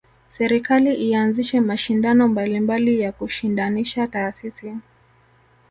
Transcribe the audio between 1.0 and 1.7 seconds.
ianzishe